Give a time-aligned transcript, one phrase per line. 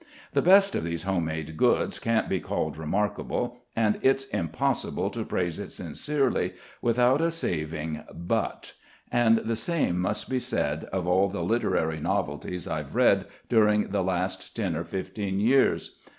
[0.31, 5.59] The best of these homemade goods can't be called remarkable and it's impossible to praise
[5.59, 8.73] it sincerely without a saving "but";
[9.11, 14.01] and the same must be said of all the literary novelties I've read during the
[14.01, 15.99] last ten or fifteen years.